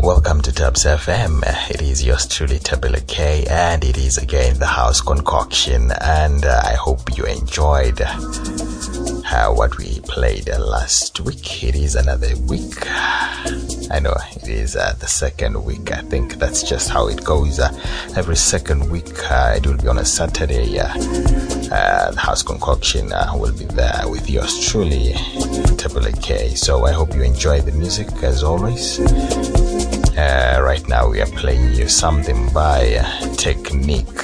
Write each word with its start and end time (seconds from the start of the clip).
Welcome 0.00 0.42
to 0.42 0.52
Thaps 0.52 0.84
FM. 0.84 1.42
It 1.70 1.82
is 1.82 2.04
yours 2.04 2.28
truly, 2.28 2.60
Tabula 2.60 3.00
K, 3.00 3.46
and 3.50 3.82
it 3.82 3.98
is 3.98 4.16
again 4.16 4.60
the 4.60 4.66
house 4.66 5.00
concoction. 5.00 5.90
And 6.00 6.44
uh, 6.44 6.62
I 6.64 6.74
hope 6.74 7.18
you 7.18 7.24
enjoyed 7.24 8.00
uh, 8.00 9.52
what 9.52 9.76
we 9.76 9.98
played 10.02 10.48
uh, 10.48 10.60
last 10.60 11.18
week. 11.20 11.64
It 11.64 11.74
is 11.74 11.96
another 11.96 12.36
week. 12.46 12.76
I 12.86 14.00
know 14.00 14.14
is 14.48 14.76
uh, 14.76 14.94
the 14.98 15.06
second 15.06 15.64
week. 15.64 15.92
I 15.92 16.02
think 16.02 16.34
that's 16.34 16.62
just 16.62 16.88
how 16.88 17.08
it 17.08 17.24
goes. 17.24 17.60
Uh, 17.60 17.72
every 18.16 18.36
second 18.36 18.90
week, 18.90 19.12
uh, 19.30 19.54
it 19.56 19.66
will 19.66 19.76
be 19.76 19.88
on 19.88 19.98
a 19.98 20.04
Saturday. 20.04 20.78
Uh, 20.78 20.92
the 22.10 22.20
house 22.20 22.42
concoction 22.42 23.12
will 23.34 23.56
be 23.56 23.64
there 23.66 24.02
with 24.08 24.28
yours 24.28 24.66
truly, 24.66 25.12
Tabula 25.76 26.12
K. 26.12 26.54
So 26.54 26.86
I 26.86 26.92
hope 26.92 27.14
you 27.14 27.22
enjoy 27.22 27.60
the 27.60 27.72
music 27.72 28.08
as 28.22 28.42
always. 28.42 28.98
right 30.70 30.86
now, 30.88 31.08
we 31.08 31.20
are 31.20 31.32
playing 31.42 31.74
you 31.74 31.88
something 31.88 32.52
by 32.52 32.80
Tekniq. 33.36 34.17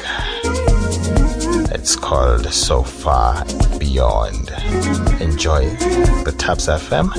It's 1.84 1.96
called 1.96 2.46
So 2.50 2.82
Far 2.82 3.44
Beyond. 3.78 4.48
Enjoy 5.20 5.68
the 6.24 6.34
Thaps 6.34 6.66
FM, 6.66 7.12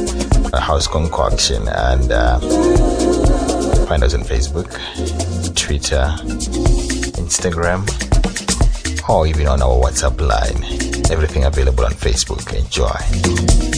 a 0.52 0.60
house 0.60 0.88
concoction, 0.88 1.68
and 1.68 2.12
uh, 2.12 2.40
find 3.86 4.04
us 4.04 4.16
on 4.16 4.22
Facebook, 4.22 4.72
Twitter, 5.56 6.16
Instagram, 7.22 7.88
or 9.08 9.28
even 9.28 9.46
on 9.46 9.62
our 9.62 9.80
WhatsApp 9.80 10.20
line. 10.20 10.64
Everything 11.12 11.44
available 11.44 11.86
on 11.86 11.92
Facebook. 11.92 12.52
Enjoy. 12.56 13.75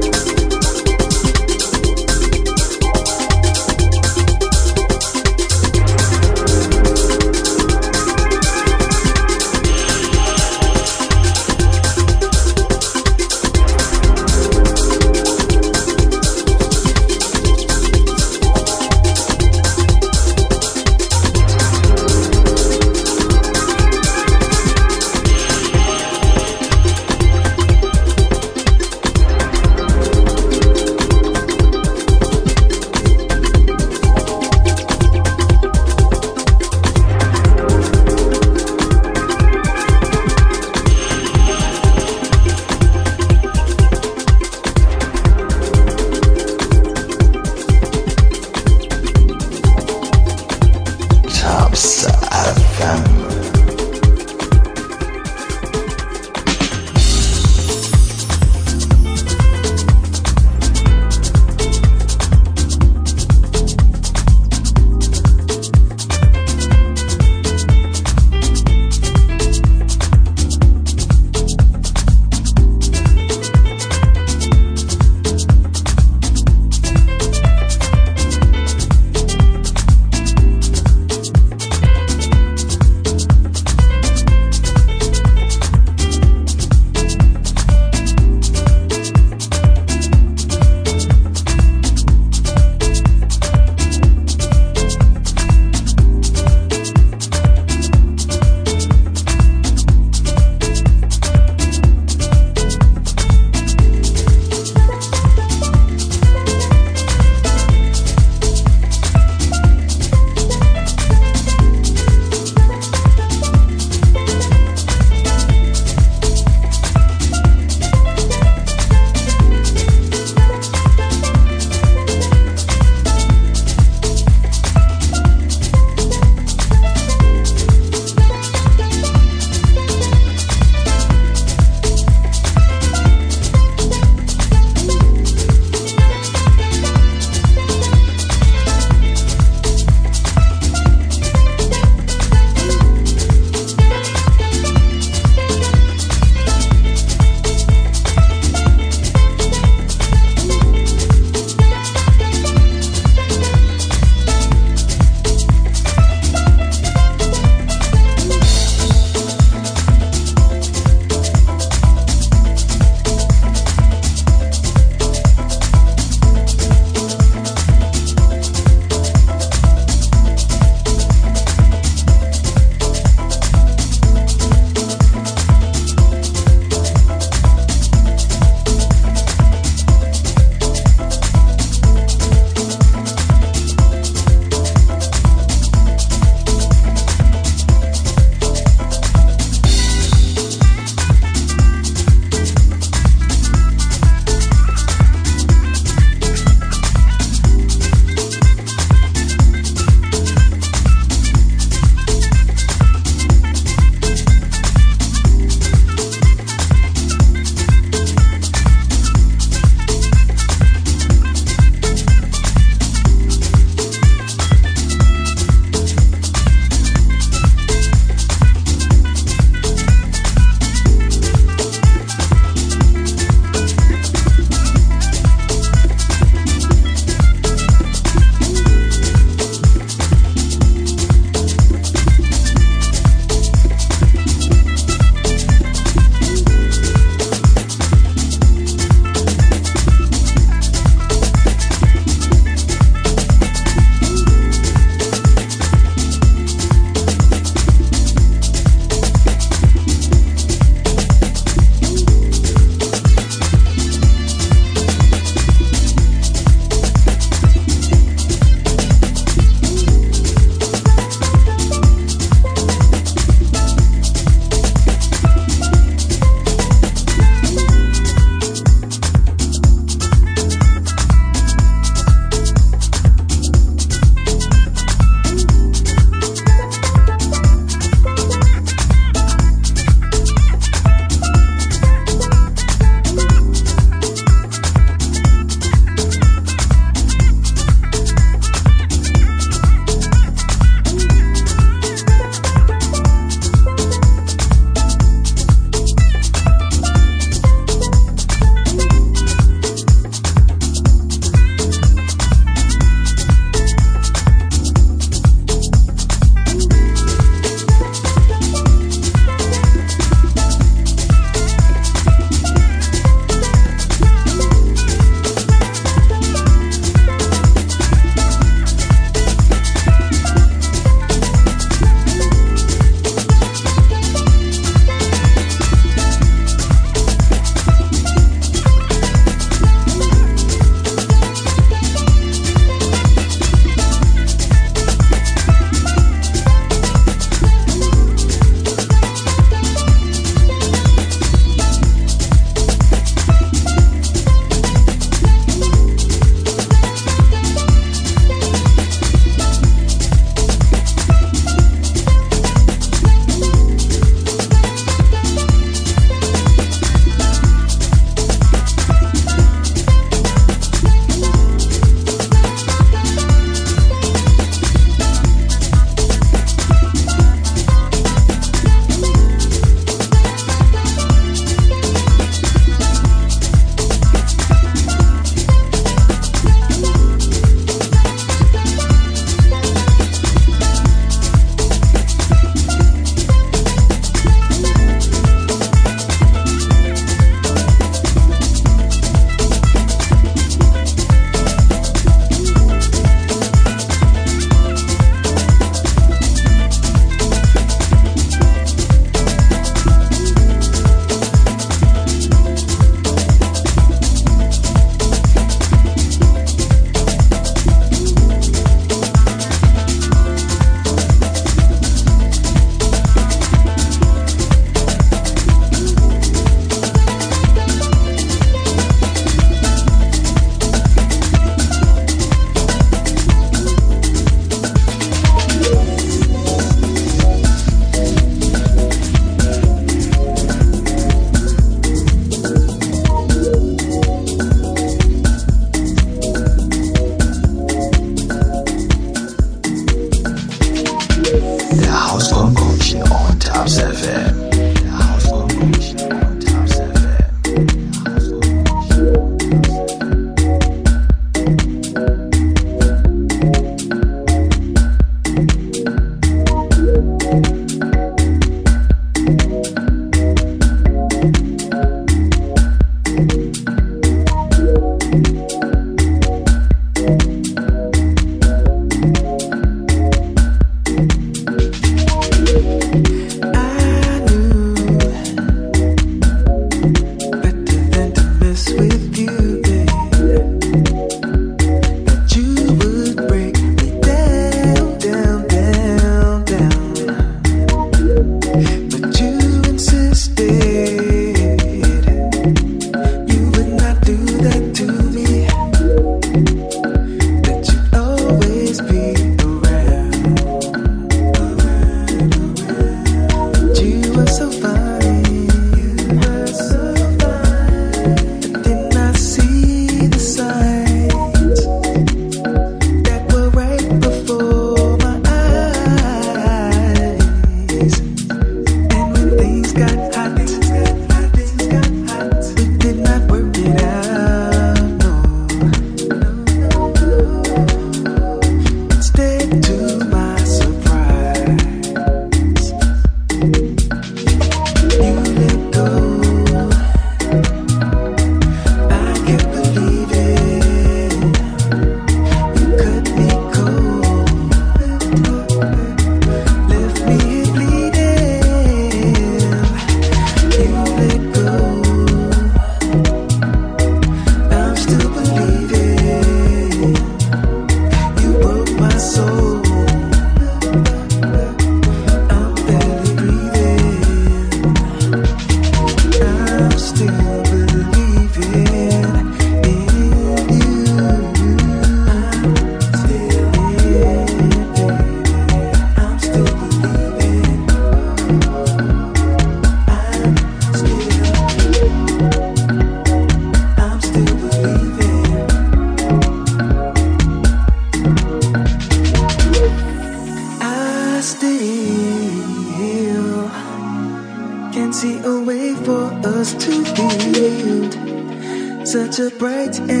celebrate 599.29 600.00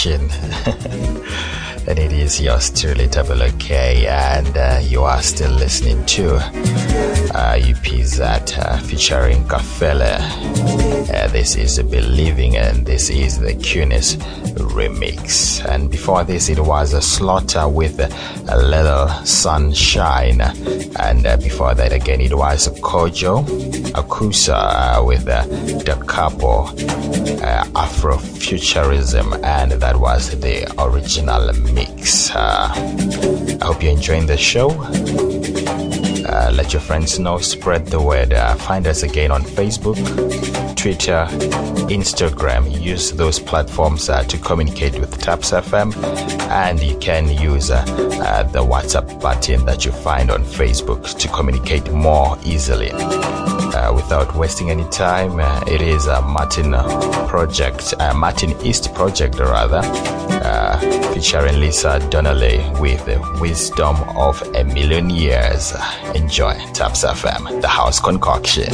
and 0.06 1.98
it 1.98 2.10
is 2.10 2.40
yours 2.40 2.70
truly, 2.70 3.06
Double 3.06 3.46
K, 3.58 4.06
and 4.06 4.56
uh, 4.56 4.80
you 4.82 5.02
are 5.02 5.20
still 5.20 5.50
listening 5.50 6.06
to 6.06 6.36
uh, 7.34 7.58
uh 7.58 8.78
featuring 8.80 9.44
Kafele. 9.44 10.16
Uh, 11.12 11.28
this 11.28 11.54
is 11.54 11.78
Believing, 11.82 12.56
and 12.56 12.86
this 12.86 13.10
is 13.10 13.40
the 13.40 13.52
Cunis 13.52 14.16
remix. 14.72 15.62
And 15.66 15.90
before 15.90 16.24
this, 16.24 16.48
it 16.48 16.60
was 16.60 16.94
a 16.94 17.00
Slotta 17.00 17.70
with 17.70 18.00
a 18.00 18.56
little 18.56 19.08
sunshine, 19.26 20.40
and 20.98 21.26
uh, 21.26 21.36
before 21.36 21.74
that, 21.74 21.92
again, 21.92 22.22
it 22.22 22.34
was 22.34 22.68
Kojo 22.80 23.44
Akusa 23.92 25.04
with 25.06 25.28
uh, 25.28 25.44
Da 25.84 25.96
Capo 26.04 26.64
uh, 26.64 27.64
Afrofuturism, 27.74 29.42
and 29.44 29.72
that 29.72 29.96
was 29.96 30.30
the 30.40 30.66
original 30.78 31.52
mix. 31.72 32.30
Uh, 32.34 32.72
I 33.60 33.64
hope 33.64 33.82
you're 33.82 33.92
enjoying 33.92 34.26
the 34.26 34.36
show. 34.36 34.70
Uh, 36.30 36.50
let 36.52 36.72
your 36.72 36.80
friends 36.80 37.18
know, 37.18 37.38
spread 37.38 37.86
the 37.86 38.00
word. 38.00 38.32
Uh, 38.32 38.54
find 38.54 38.86
us 38.86 39.02
again 39.02 39.30
on 39.30 39.42
Facebook, 39.42 39.96
Twitter, 40.76 41.26
Instagram. 41.88 42.80
Use 42.80 43.12
those 43.12 43.40
platforms 43.40 44.08
uh, 44.08 44.22
to 44.24 44.38
communicate 44.38 44.98
with 45.00 45.12
Thaps 45.14 45.50
FM, 45.50 45.92
and 46.50 46.80
you 46.80 46.96
can 46.98 47.28
use 47.28 47.70
uh, 47.70 47.84
uh, 48.22 48.42
the 48.44 48.60
WhatsApp 48.60 49.20
button 49.20 49.64
that 49.66 49.84
you 49.84 49.92
find 49.92 50.30
on 50.30 50.44
Facebook 50.44 51.18
to 51.18 51.28
communicate 51.28 51.90
more 51.90 52.38
easily. 52.44 52.90
Uh, 53.80 53.90
without 53.94 54.34
wasting 54.36 54.70
any 54.70 54.86
time, 54.90 55.40
uh, 55.40 55.64
it 55.66 55.80
is 55.80 56.06
a 56.06 56.20
Martin 56.20 56.72
project, 57.28 57.94
uh, 57.98 58.12
Martin 58.12 58.50
East 58.62 58.94
project 58.94 59.38
rather 59.38 59.80
uh, 60.44 60.78
featuring 61.14 61.58
Lisa 61.58 61.98
Donnelly 62.10 62.58
with 62.78 63.02
the 63.06 63.18
wisdom 63.40 63.96
of 64.18 64.42
a 64.54 64.64
million 64.64 65.08
years. 65.08 65.72
Enjoy 66.14 66.52
Thaps 66.74 67.04
FM, 67.04 67.62
the 67.62 67.68
house 67.68 67.98
concoction. 67.98 68.70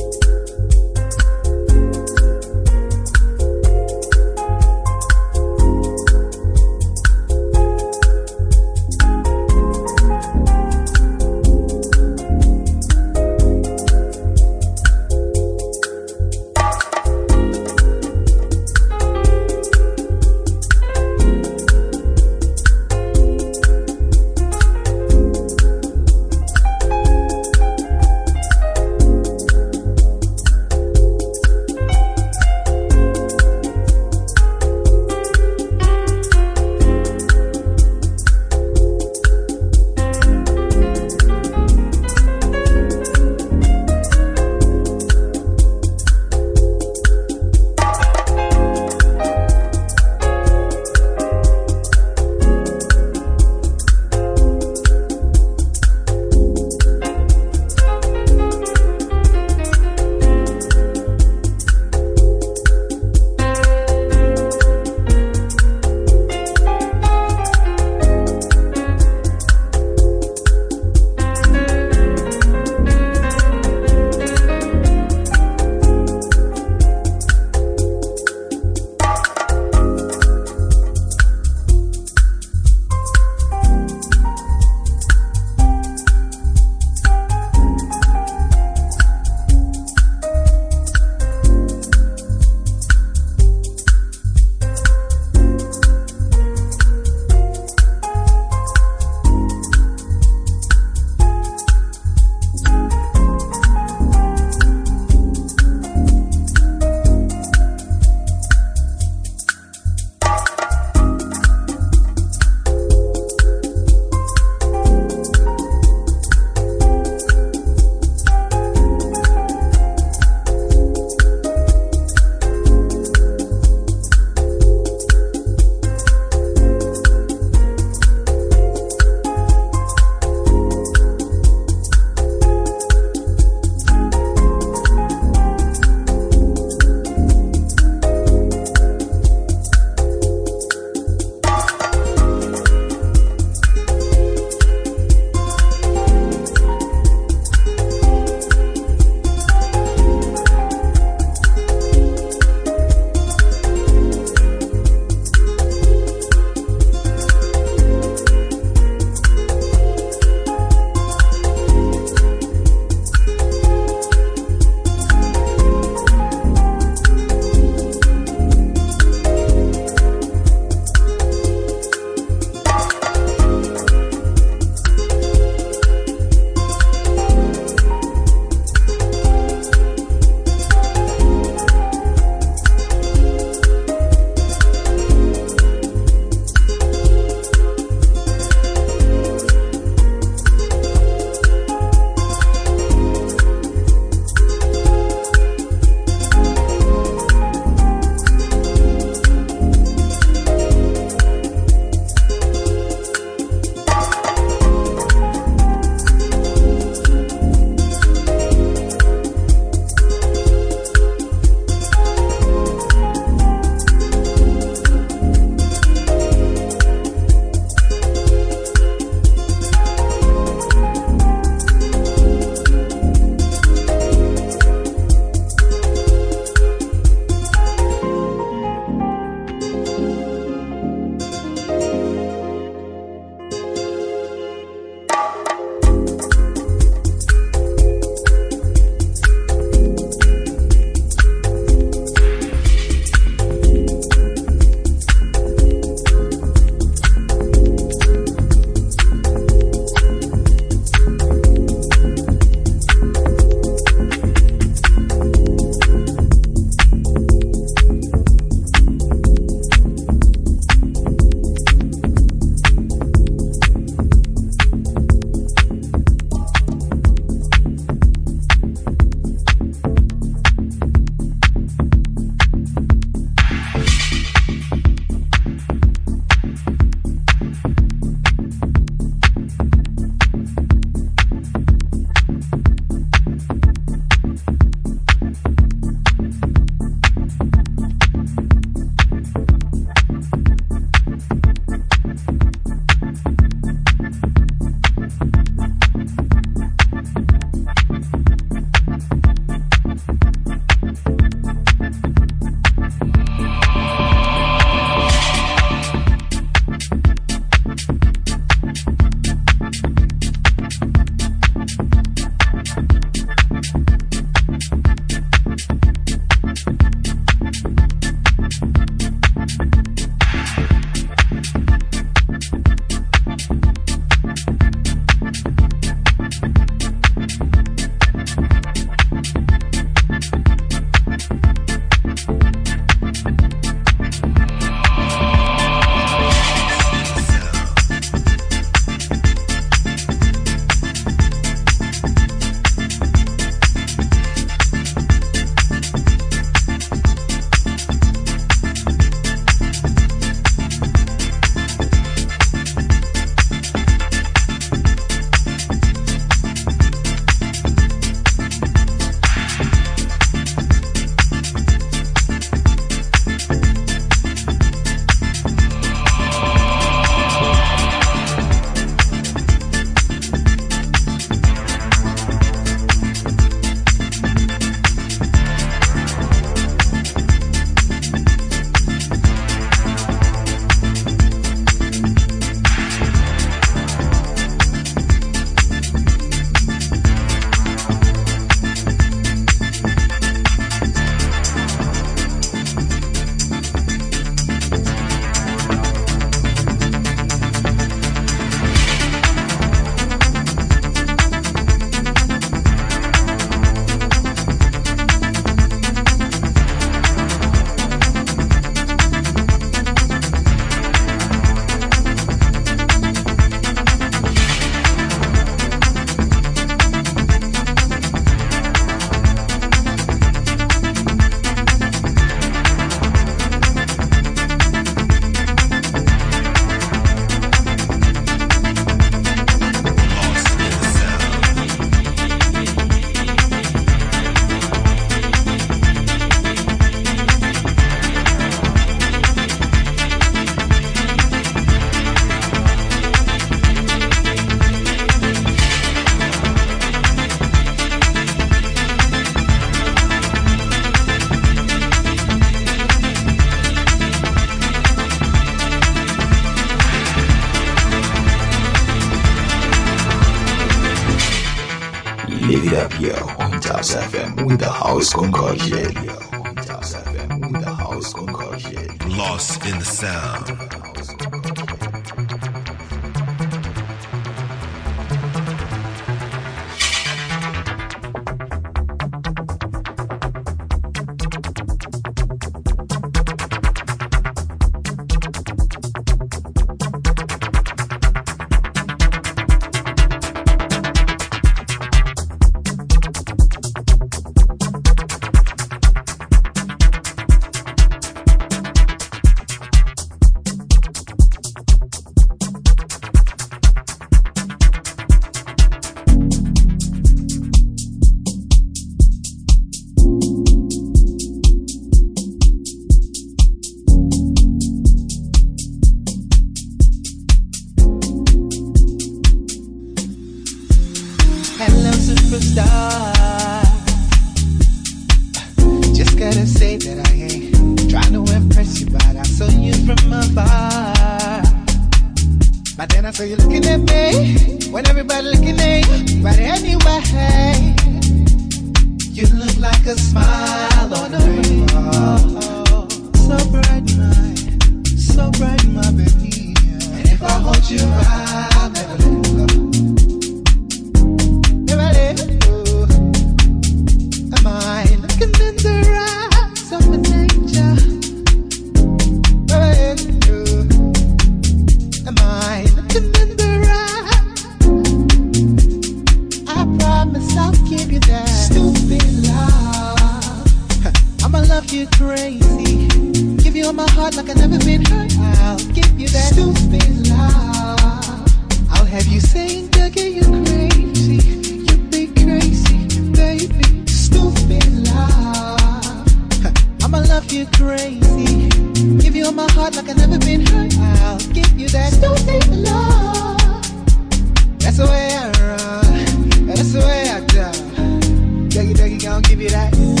Take 598.61 598.69
it, 598.69 598.77
take 598.77 598.93
it, 598.93 599.03
gon' 599.03 599.21
give 599.23 599.41
you 599.41 599.49
that. 599.49 600.00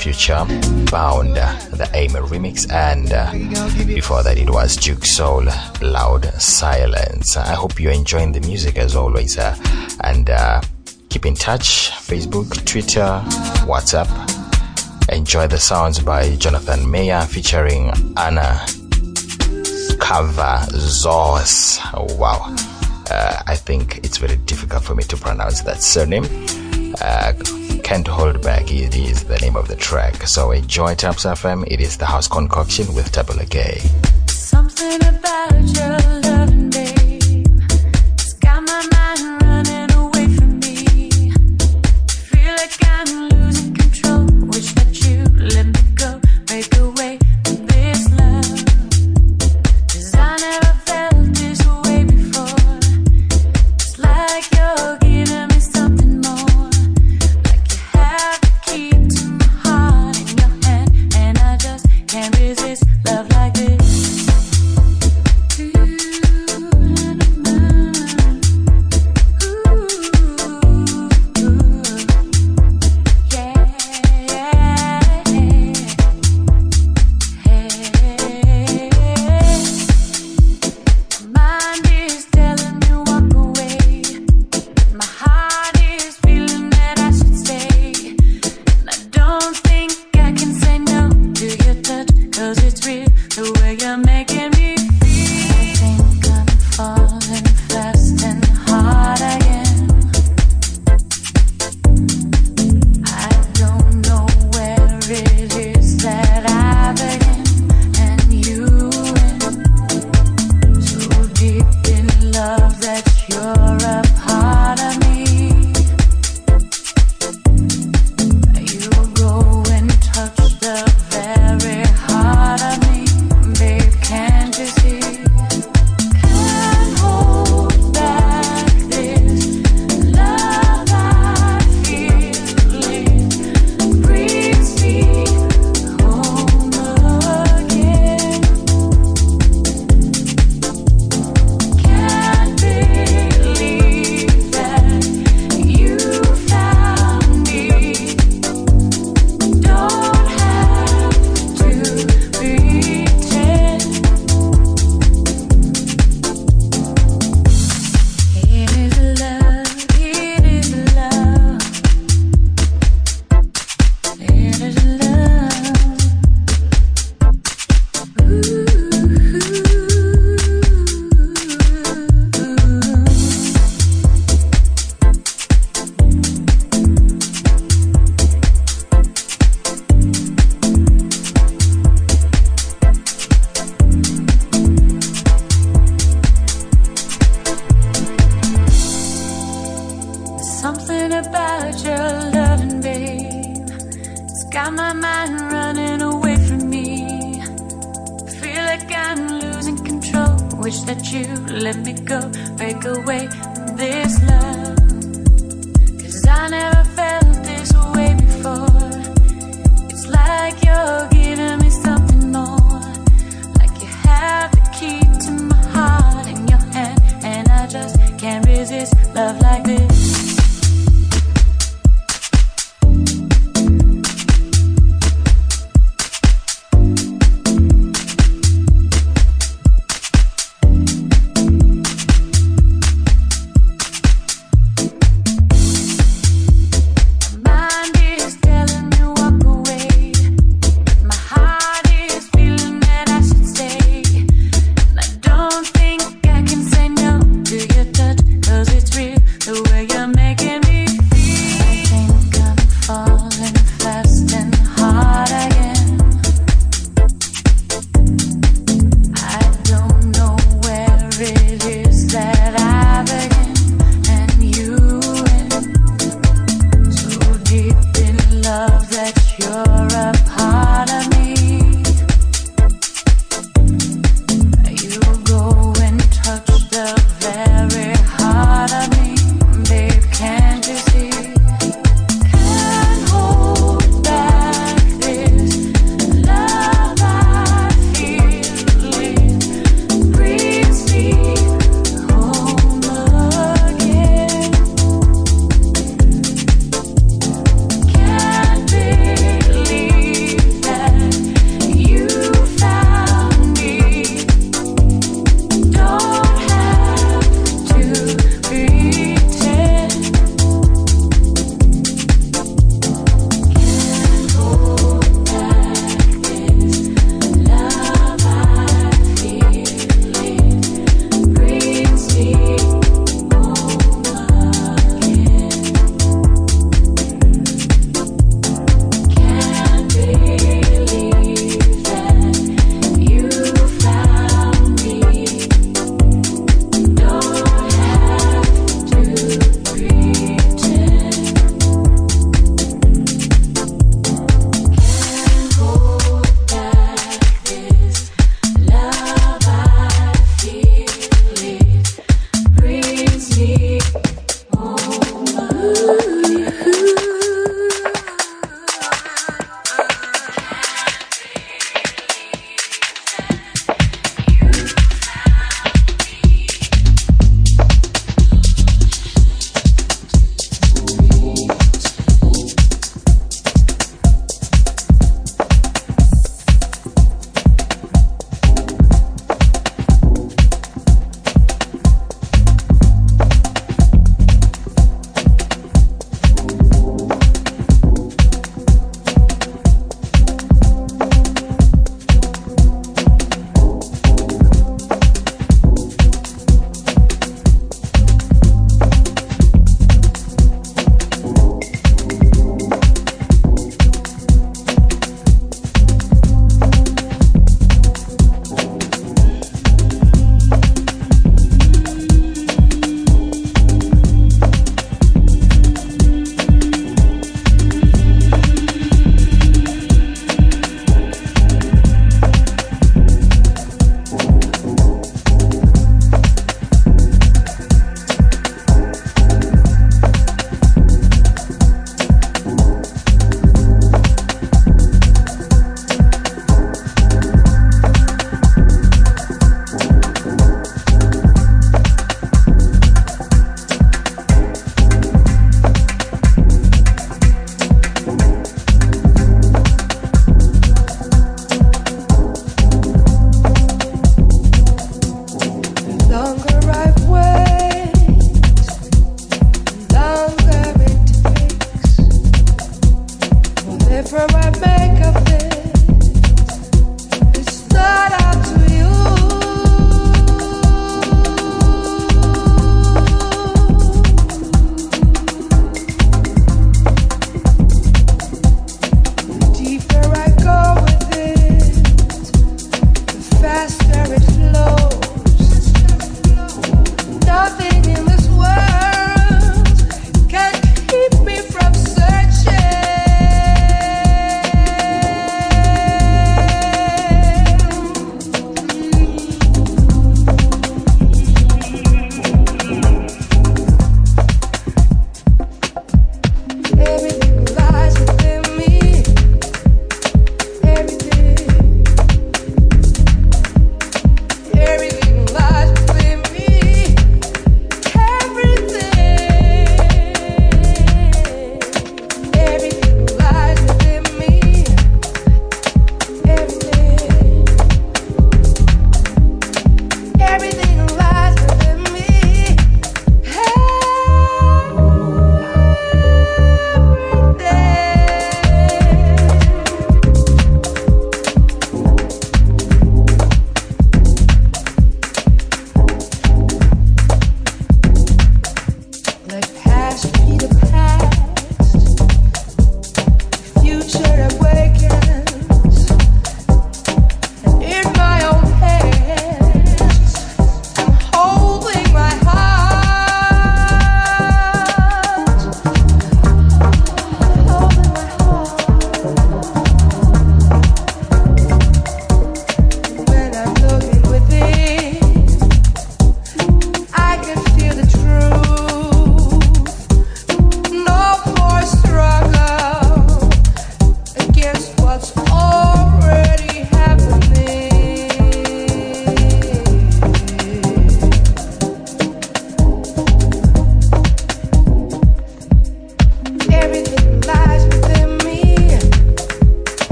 Phuture, 0.00 0.46
Bound, 0.90 1.36
the 1.36 1.86
AME 1.92 2.24
remix, 2.26 2.70
and 2.72 3.12
uh, 3.12 3.30
before 3.84 4.22
that 4.22 4.38
it 4.38 4.48
was 4.48 4.78
Dukesoul, 4.78 5.44
Loud 5.82 6.24
Silence. 6.40 7.36
I 7.36 7.52
hope 7.52 7.78
you're 7.78 7.92
enjoying 7.92 8.32
the 8.32 8.40
music 8.40 8.78
as 8.78 8.96
always, 8.96 9.36
uh, 9.36 9.54
and 10.02 10.30
uh, 10.30 10.62
keep 11.10 11.26
in 11.26 11.34
touch 11.34 11.90
Facebook, 11.90 12.64
Twitter, 12.64 13.22
WhatsApp. 13.66 14.08
Enjoy 15.12 15.46
the 15.46 15.58
sounds 15.58 15.98
by 15.98 16.34
Jonathan 16.36 16.90
Mayer 16.90 17.20
featuring 17.22 17.90
Anna 18.16 18.64
Cavazos. 20.00 21.78
Oh, 21.92 22.16
wow. 22.16 22.56
Uh, 23.10 23.42
I 23.46 23.54
think 23.54 23.98
it's 23.98 24.16
very 24.16 24.36
difficult 24.36 24.82
for 24.82 24.94
me 24.94 25.02
to 25.04 25.16
pronounce 25.18 25.60
that 25.62 25.82
surname. 25.82 26.24
Uh, 27.02 27.34
can't 27.80 28.06
Hold 28.06 28.42
Back 28.42 28.70
it 28.70 28.96
is 28.96 29.24
the 29.24 29.38
name 29.38 29.56
of 29.56 29.68
the 29.68 29.76
track. 29.76 30.26
So 30.26 30.50
enjoy 30.52 30.94
Thaps 30.94 31.24
FM. 31.24 31.64
It 31.66 31.80
is 31.80 31.96
the 31.96 32.06
house 32.06 32.28
concoction 32.28 32.94
with 32.94 33.10
Tabula 33.10 33.46
Gay. 33.46 33.80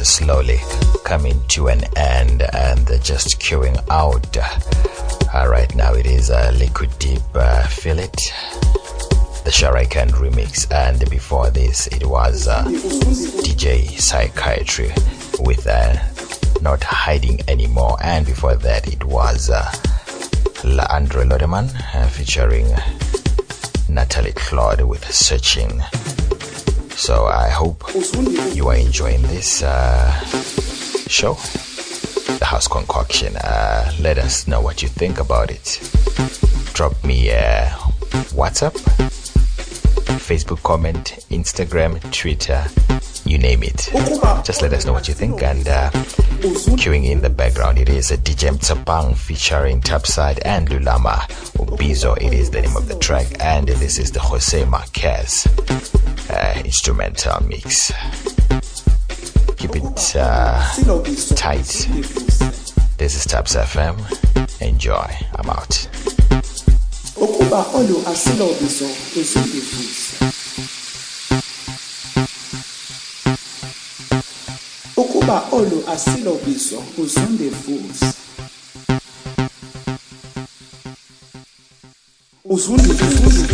is 0.00 0.08
slowly 0.08 0.58
coming 1.04 1.40
to 1.48 1.68
an 1.68 1.82
end 1.96 2.42
and 2.54 2.78
they're 2.86 2.98
just 2.98 3.38
queuing 3.40 3.76
out. 3.90 4.36
Uh, 5.34 5.48
right 5.48 5.74
now 5.74 5.94
it 5.94 6.06
is 6.06 6.30
uh, 6.30 6.50
Liquideep 6.56 7.22
uh, 7.34 7.66
It, 8.02 9.44
the 9.44 9.50
Shur-I-Kan 9.50 10.08
remix, 10.10 10.70
and 10.72 11.08
before 11.08 11.50
this 11.50 11.86
it 11.88 12.04
was 12.04 12.48
uh, 12.48 12.64
DJ 12.64 13.84
Psychiatre 13.86 14.90
with 15.46 15.66
uh, 15.66 15.94
Not 16.60 16.82
Hiding 16.82 17.40
Anymore, 17.48 17.96
and 18.02 18.26
before 18.26 18.56
that 18.56 18.88
it 18.92 19.04
was 19.04 19.50
uh, 19.50 19.70
La 20.64 20.86
Andre 20.90 21.24
Lodemann 21.24 21.68
uh, 21.94 22.06
featuring 22.08 22.66
Nathalie 23.88 24.32
Claude 24.32 24.82
with 24.82 25.04
Searching. 25.12 25.82
So 26.96 27.26
I 27.26 27.48
hope 27.50 27.84
you 28.54 28.68
are 28.68 28.74
enjoying 28.74 29.22
this 29.22 29.62
uh, 29.62 30.12
show, 31.08 31.34
The 32.38 32.44
House 32.44 32.66
Concoction. 32.66 33.36
Uh, 33.36 33.92
let 34.00 34.18
us 34.18 34.48
know 34.48 34.60
what 34.60 34.82
you 34.82 34.88
think 34.88 35.20
about 35.20 35.50
it. 35.50 35.78
Drop 36.72 36.92
me 37.04 37.30
a 37.30 37.68
WhatsApp, 38.34 38.74
Facebook 40.26 40.62
comment, 40.62 41.26
Instagram, 41.30 42.00
Twitter 42.12 42.64
you 43.26 43.38
name 43.38 43.62
it. 43.62 43.90
Just 44.44 44.62
let 44.62 44.72
us 44.72 44.84
know 44.86 44.92
what 44.92 45.08
you 45.08 45.14
think 45.14 45.42
and 45.42 45.66
uh, 45.66 45.90
queuing 46.80 47.04
in 47.08 47.20
the 47.20 47.30
background. 47.30 47.78
It 47.78 47.88
is 47.88 48.10
a 48.10 48.16
DJ 48.16 48.50
Mtshepang 48.50 49.16
featuring 49.16 49.80
Tshepside 49.80 50.40
and 50.44 50.68
Lulama 50.68 51.16
Ubizo 51.58 52.16
it 52.18 52.32
is 52.32 52.50
the 52.50 52.62
name 52.62 52.76
of 52.76 52.88
the 52.88 52.98
track 52.98 53.26
and 53.40 53.68
this 53.68 53.98
is 53.98 54.12
the 54.12 54.20
Jose 54.20 54.64
Marquez 54.66 55.46
uh, 56.30 56.62
instrumental 56.64 57.42
mix. 57.46 57.92
Keep 59.56 59.76
it 59.76 60.16
uh, 60.16 60.72
tight. 61.34 61.88
This 62.98 63.16
is 63.16 63.24
Thaps 63.24 63.56
FM 63.56 63.96
enjoy. 64.60 65.16
I'm 65.34 65.50
out 65.50 65.88
kuba 75.26 75.42
olu 75.52 75.78
asilobizwa 75.94 76.78
uzundivuza 77.02 78.06
uzundivuza 82.44 83.46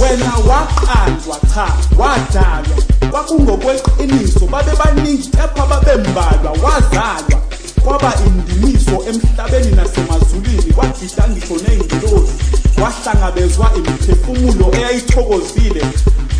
wena 0.00 0.32
waqanjwa 0.48 1.36
cha 1.54 1.66
wadalwa. 1.98 2.82
Kwakungokweqiniso 3.10 4.46
babebaningi 4.46 5.28
kepha 5.28 5.66
babembalwa 5.66 6.52
wazalwa. 6.62 7.39
Kwaba 7.84 8.14
indimiso 8.26 8.96
emhlabeni 9.08 9.70
nasemazulwini 9.76 10.72
kwagida 10.72 11.28
ngisho 11.28 11.56
ney'ngilozi 11.64 12.32
kwahlangabezwa 12.78 13.70
imiphefumulo 13.76 14.74
eyayithokozile. 14.76 15.82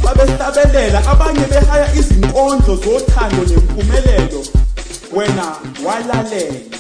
Babehlabelela 0.05 1.07
abanye 1.13 1.45
behaya 1.51 1.95
izinkondlo 1.95 2.77
zothando 2.77 3.43
nempumelelo. 3.49 4.41
Wena 5.13 5.47
walalela. 5.85 6.80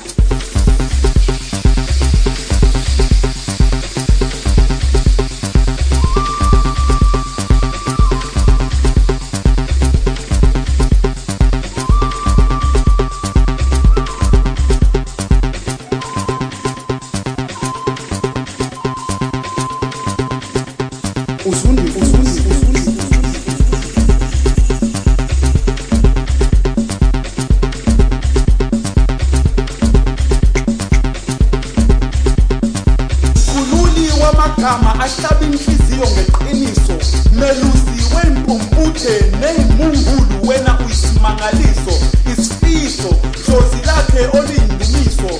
Wamagama 35.00 35.04
ahlaba 35.04 35.46
inhliziyo 35.46 36.06
ngeqiniso. 36.06 36.94
Melusi 37.32 38.14
wempumputhe 38.14 39.32
neyimungulu 39.40 40.48
wena 40.48 40.78
uyisimangaliso 40.84 41.94
isifiso 42.32 43.08
dlozi 43.46 43.76
lakhe 43.86 44.38
oluyindumiso 44.38 45.30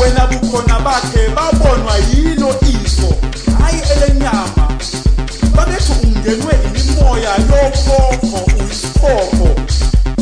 wena 0.00 0.26
bukhona 0.26 0.80
bakhe 0.80 1.28
babonwa 1.36 1.96
yilo 1.96 2.54
iso. 2.62 3.14
Hayi 3.58 3.82
elenyama 3.96 4.68
babethi 5.56 5.92
ungenwe 6.02 6.54
imimoya 6.66 7.30
yokhokho 7.30 8.50
uyisikhokho 8.58 9.48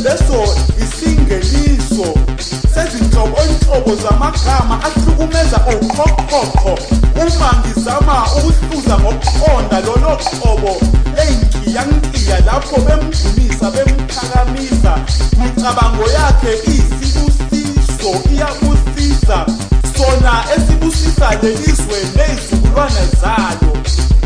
leso 0.04 0.56
isingeniso 0.82 2.14
sezinhlobonhlobo 2.74 3.96
zamagama 4.02 4.84
qobo 10.62 10.86
eyinkiyankiya 11.22 12.40
lapho 12.46 12.76
bemdumisa 12.86 13.70
bemphakamisa 13.74 14.92
micabango 15.38 16.04
yakhe 16.16 16.52
iyisibusiso 16.70 18.10
iyabusisa 18.32 19.46
sona 19.96 20.44
esibusisa 20.54 21.26
lelizwe 21.42 21.98
nezizukulwane 22.16 23.04
zalo 23.20 23.72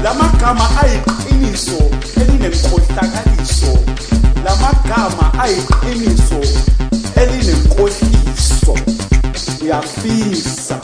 lamagama 0.05 0.67
ayiqiniso 0.83 1.79
elinemkohlakaliso 2.21 3.73
lamagama 4.45 5.33
ayiqiniso 5.43 6.41
elinenkohliso. 7.21 8.75
Uyafisa 9.63 10.81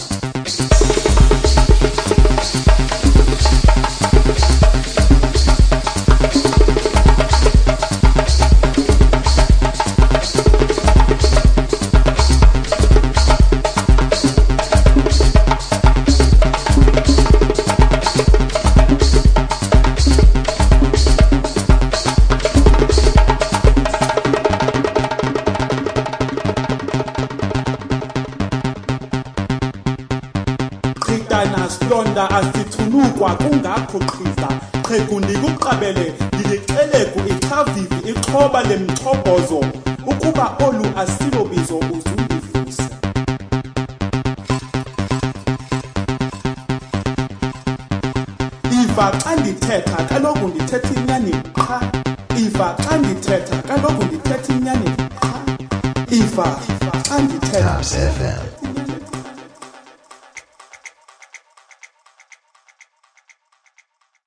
国 33.92 34.21